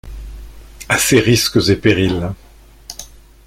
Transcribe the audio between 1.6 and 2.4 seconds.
et périls...